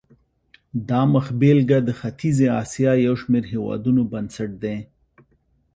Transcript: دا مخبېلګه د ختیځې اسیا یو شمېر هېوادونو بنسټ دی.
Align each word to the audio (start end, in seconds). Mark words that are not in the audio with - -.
دا 0.89 1.01
مخبېلګه 1.13 1.77
د 1.87 1.89
ختیځې 1.99 2.47
اسیا 2.61 2.91
یو 3.07 3.15
شمېر 3.21 3.43
هېوادونو 3.53 4.01
بنسټ 4.11 4.51
دی. 4.63 4.77